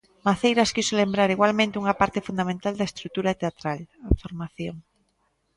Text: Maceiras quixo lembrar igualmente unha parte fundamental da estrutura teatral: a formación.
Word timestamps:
Maceiras 0.27 0.73
quixo 0.75 0.93
lembrar 1.01 1.29
igualmente 1.35 1.79
unha 1.81 1.97
parte 2.01 2.25
fundamental 2.27 2.73
da 2.77 2.87
estrutura 2.89 3.37
teatral: 3.41 3.79
a 4.07 4.09
formación. 4.21 4.75